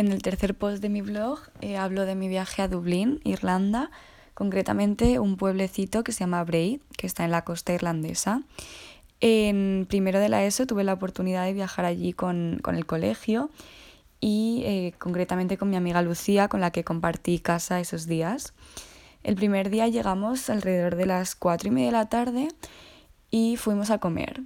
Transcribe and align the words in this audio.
En 0.00 0.10
el 0.12 0.22
tercer 0.22 0.54
post 0.54 0.80
de 0.80 0.88
mi 0.88 1.02
blog 1.02 1.40
eh, 1.60 1.76
hablo 1.76 2.06
de 2.06 2.14
mi 2.14 2.26
viaje 2.26 2.62
a 2.62 2.68
Dublín, 2.68 3.20
Irlanda, 3.22 3.90
concretamente 4.32 5.18
un 5.18 5.36
pueblecito 5.36 6.02
que 6.04 6.12
se 6.12 6.20
llama 6.20 6.42
Bray, 6.42 6.80
que 6.96 7.06
está 7.06 7.26
en 7.26 7.30
la 7.30 7.44
costa 7.44 7.74
irlandesa. 7.74 8.42
En 9.20 9.84
primero 9.86 10.18
de 10.18 10.30
la 10.30 10.42
ESO 10.42 10.66
tuve 10.66 10.84
la 10.84 10.94
oportunidad 10.94 11.44
de 11.44 11.52
viajar 11.52 11.84
allí 11.84 12.14
con, 12.14 12.62
el 12.66 12.86
colegio 12.86 13.50
y 14.22 14.62
eh, 14.64 14.94
concretamente 14.98 15.58
con 15.58 15.68
mi 15.68 15.76
amiga 15.76 16.00
Lucía, 16.00 16.48
con 16.48 16.62
la 16.62 16.70
que 16.70 16.82
compartí 16.82 17.38
casa 17.38 17.78
esos 17.78 18.06
días. 18.06 18.54
El 19.22 19.34
primer 19.34 19.68
día 19.68 19.86
llegamos 19.86 20.48
alrededor 20.48 20.96
de 20.96 21.04
las 21.04 21.34
cuatro 21.34 21.68
y 21.68 21.72
media 21.72 21.88
de 21.88 21.92
la 21.92 22.08
tarde 22.08 22.48
y 23.30 23.58
fuimos 23.58 23.90
a 23.90 23.98
comer. 23.98 24.40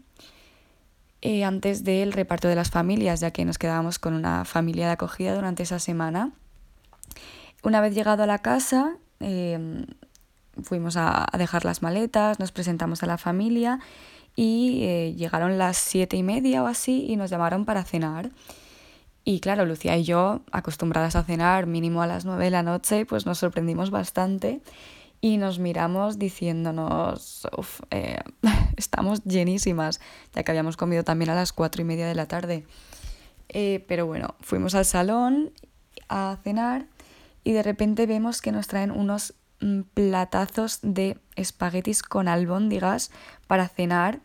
Eh, 1.26 1.42
antes 1.42 1.84
del 1.84 2.12
reparto 2.12 2.48
de 2.48 2.54
las 2.54 2.70
familias, 2.70 3.18
ya 3.20 3.30
que 3.30 3.46
nos 3.46 3.56
quedábamos 3.56 3.98
con 3.98 4.12
una 4.12 4.44
familia 4.44 4.88
de 4.88 4.92
acogida 4.92 5.34
durante 5.34 5.62
esa 5.62 5.78
semana. 5.78 6.32
Una 7.62 7.80
vez 7.80 7.94
llegado 7.94 8.22
a 8.24 8.26
la 8.26 8.40
casa, 8.40 8.98
em, 9.20 9.86
fuimos 10.62 10.98
a, 10.98 11.26
dejar 11.38 11.64
las 11.64 11.80
maletas, 11.80 12.38
nos 12.40 12.52
presentamos 12.52 13.02
a 13.02 13.06
la 13.06 13.16
familia 13.16 13.80
y 14.36 14.82
eh, 14.84 15.14
llegaron 15.16 15.56
las 15.56 15.78
siete 15.78 16.18
y 16.18 16.22
media 16.22 16.62
o 16.62 16.66
así 16.66 17.06
y 17.08 17.16
nos 17.16 17.30
llamaron 17.30 17.64
para 17.64 17.84
cenar. 17.84 18.30
Y 19.24 19.40
claro, 19.40 19.64
Lucía 19.64 19.96
y 19.96 20.04
yo, 20.04 20.42
acostumbradas 20.52 21.16
a 21.16 21.24
cenar 21.24 21.66
mínimo 21.66 22.02
a 22.02 22.06
las 22.06 22.26
nueve 22.26 22.44
de 22.44 22.50
la 22.50 22.62
noche, 22.62 23.06
pues 23.06 23.24
nos 23.24 23.38
sorprendimos 23.38 23.90
bastante 23.90 24.60
y 25.22 25.38
nos 25.38 25.58
miramos 25.58 26.18
diciéndonos, 26.18 27.48
estamos 28.76 29.22
llenísimas, 29.24 30.00
ya 30.34 30.42
que 30.42 30.50
habíamos 30.50 30.76
comido 30.76 31.04
también 31.04 31.30
a 31.30 31.34
las 31.34 31.52
cuatro 31.52 31.82
y 31.82 31.84
media 31.84 32.06
de 32.06 32.14
la 32.14 32.26
tarde. 32.26 32.64
Eh, 33.48 33.84
pero 33.88 34.06
bueno, 34.06 34.34
fuimos 34.40 34.74
al 34.74 34.84
salón 34.84 35.52
a 36.08 36.38
cenar 36.42 36.86
y 37.44 37.52
de 37.52 37.62
repente 37.62 38.06
vemos 38.06 38.40
que 38.40 38.52
nos 38.52 38.66
traen 38.66 38.90
unos 38.90 39.34
mm, 39.60 39.82
platazos 39.94 40.80
de 40.82 41.18
espaguetis 41.36 42.02
con 42.02 42.28
albóndigas 42.28 43.10
para 43.46 43.68
cenar. 43.68 44.20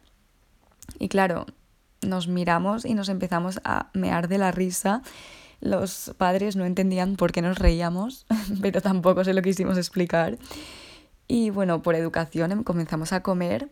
Y 0.98 1.10
claro, 1.10 1.46
nos 2.02 2.28
miramos 2.28 2.86
y 2.86 2.94
nos 2.94 3.10
empezamos 3.10 3.60
a 3.64 3.90
mear 3.94 4.28
de 4.28 4.38
la 4.38 4.52
risa. 4.52 5.02
Los 5.60 6.16
padres 6.18 6.56
no 6.56 6.66
entendían 6.66 7.18
por 7.18 7.34
qué 7.34 7.42
nos 7.42 7.60
reíamos, 7.60 8.26
pero 8.62 8.82
tampoco 8.82 9.24
se 9.24 9.34
lo 9.34 9.42
quisimos 9.42 9.78
explicar. 9.78 10.38
Y 11.28 11.50
bueno, 11.52 11.82
por 11.82 11.96
educación 11.96 12.52
em, 12.52 12.64
comenzamos 12.64 13.14
a 13.14 13.22
comer 13.22 13.70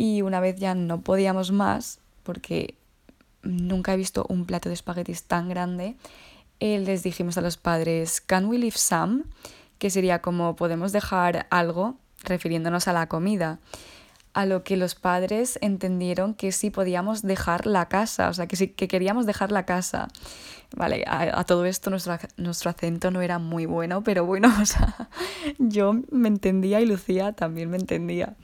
y 0.00 0.22
una 0.22 0.40
vez 0.40 0.56
ya 0.56 0.74
no 0.74 1.02
podíamos 1.02 1.52
más, 1.52 1.98
porque 2.22 2.74
nunca 3.42 3.92
he 3.92 3.98
visto 3.98 4.24
un 4.30 4.46
plato 4.46 4.70
de 4.70 4.74
espaguetis 4.74 5.24
tan 5.24 5.50
grande, 5.50 5.94
eh, 6.58 6.78
les 6.78 7.02
dijimos 7.02 7.36
a 7.36 7.42
los 7.42 7.58
padres, 7.58 8.22
¿can 8.22 8.46
we 8.46 8.56
leave 8.56 8.78
some? 8.78 9.24
Que 9.76 9.90
sería 9.90 10.22
como 10.22 10.56
podemos 10.56 10.92
dejar 10.92 11.46
algo 11.50 11.96
refiriéndonos 12.24 12.88
a 12.88 12.94
la 12.94 13.08
comida 13.08 13.58
a 14.32 14.46
lo 14.46 14.64
que 14.64 14.78
los 14.78 14.94
padres 14.94 15.58
entendieron 15.60 16.32
que 16.32 16.52
sí 16.52 16.70
podíamos 16.70 17.20
dejar 17.20 17.66
la 17.66 17.88
casa, 17.88 18.30
o 18.30 18.32
sea, 18.32 18.46
que 18.46 18.56
sí 18.56 18.68
que 18.68 18.88
queríamos 18.88 19.26
dejar 19.26 19.52
la 19.52 19.66
casa. 19.66 20.08
Vale, 20.74 21.04
a, 21.06 21.44
todo 21.44 21.66
esto 21.66 21.90
nuestro, 21.90 22.16
nuestro, 22.38 22.70
acento 22.70 23.10
no 23.10 23.20
era 23.20 23.38
muy 23.38 23.66
bueno, 23.66 24.02
pero 24.02 24.24
bueno, 24.24 24.48
o 24.62 25.14
yo 25.58 25.94
me 26.10 26.28
entendía 26.28 26.80
y 26.80 26.86
Lucía 26.86 27.32
también 27.32 27.68
me 27.68 27.76
entendía. 27.76 28.36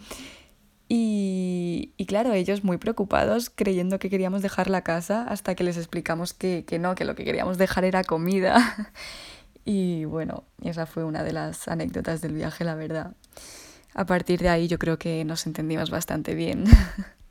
Y, 0.88 1.92
y, 1.96 2.06
claro, 2.06 2.32
ellos 2.32 2.62
muy 2.62 2.76
preocupados 2.78 3.50
creyendo 3.50 3.98
que 3.98 4.08
queríamos 4.08 4.42
dejar 4.42 4.70
la 4.70 4.82
casa 4.82 5.24
hasta 5.24 5.56
que 5.56 5.64
les 5.64 5.76
explicamos 5.76 6.32
que, 6.32 6.64
que 6.64 6.78
no, 6.78 6.94
que 6.94 7.04
lo 7.04 7.16
que 7.16 7.24
queríamos 7.24 7.58
dejar 7.58 7.84
era 7.84 8.04
comida. 8.04 8.56
Y 9.68 10.04
bueno, 10.04 10.44
esa 10.62 10.86
fue 10.86 11.02
una 11.02 11.24
de 11.24 11.32
las 11.32 11.66
anécdotas 11.66 12.20
del 12.20 12.34
viaje, 12.34 12.62
la 12.62 12.76
verdad 12.76 13.16
a 13.96 14.04
partir 14.04 14.40
de 14.40 14.50
ahí 14.50 14.68
yo 14.68 14.78
creo 14.78 14.98
que 14.98 15.24
nos 15.24 15.46
entendimos 15.46 15.90
bastante 15.90 16.34
bien. 16.34 16.64